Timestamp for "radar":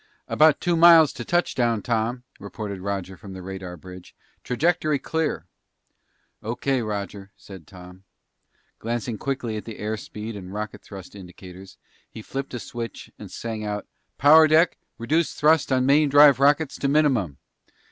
3.43-3.77